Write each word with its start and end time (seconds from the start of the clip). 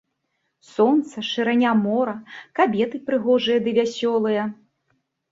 Сонца, 0.75 1.21
шырыня 1.31 1.73
мора, 1.81 2.15
кабеты 2.59 2.97
прыгожыя 3.09 3.59
ды 3.67 3.75
вясёлыя. 3.79 4.43